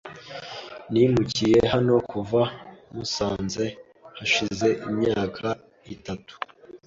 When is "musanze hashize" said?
2.95-4.67